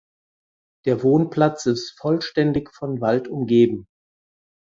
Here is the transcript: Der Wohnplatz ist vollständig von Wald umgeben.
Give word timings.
Der 0.87 1.03
Wohnplatz 1.03 1.67
ist 1.67 1.91
vollständig 1.99 2.73
von 2.73 3.01
Wald 3.01 3.27
umgeben. 3.27 3.85